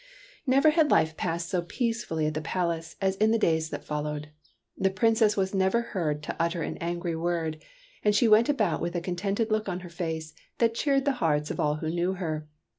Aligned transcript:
Never 0.47 0.71
had 0.71 0.89
life 0.89 1.15
passed 1.15 1.47
so 1.47 1.61
peacefully 1.61 2.25
at 2.25 2.33
the 2.33 2.41
palace 2.41 2.95
as 3.01 3.15
in 3.17 3.29
the 3.29 3.37
days 3.37 3.69
that 3.69 3.83
followed. 3.83 4.31
The 4.75 4.89
Princess 4.89 5.37
was 5.37 5.53
never 5.53 5.81
heard 5.93 6.23
to 6.23 6.35
utter 6.39 6.63
an 6.63 6.77
angry 6.77 7.15
word, 7.15 7.61
and 8.03 8.15
she 8.15 8.27
went 8.27 8.49
about 8.49 8.81
with 8.81 8.95
a 8.95 8.99
contented 8.99 9.51
look 9.51 9.69
on 9.69 9.81
her 9.81 9.89
face 9.89 10.33
that 10.57 10.73
cheered 10.73 11.05
the 11.05 11.11
hearts 11.21 11.51
of 11.51 11.59
all 11.59 11.75
who 11.75 11.89
knew 11.91 12.13
her. 12.13 12.47